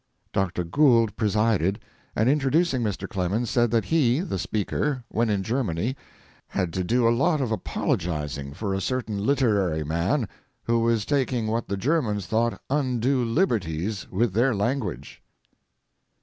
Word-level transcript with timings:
Doctor 0.33 0.63
Gould 0.63 1.15
presided, 1.15 1.79
and 2.15 2.27
in 2.27 2.33
introducing 2.33 2.81
Mr. 2.81 3.07
Clemens 3.07 3.51
said 3.51 3.69
that 3.69 3.85
he 3.85 4.21
(the 4.21 4.39
speaker), 4.39 5.03
when 5.09 5.29
in 5.29 5.43
Germany, 5.43 5.95
had 6.47 6.73
to 6.73 6.83
do 6.83 7.07
a 7.07 7.13
lot 7.15 7.39
of 7.39 7.51
apologizing 7.51 8.55
for 8.55 8.73
a 8.73 8.81
certain 8.81 9.23
literary 9.23 9.83
man 9.83 10.27
who 10.63 10.79
was 10.79 11.05
taking 11.05 11.45
what 11.45 11.67
the 11.67 11.77
Germans 11.77 12.25
thought 12.25 12.59
undue 12.67 13.23
liberties 13.23 14.09
with 14.09 14.33
their 14.33 14.55
language. 14.55 15.21